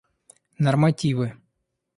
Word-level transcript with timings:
Нормативы 0.67 1.31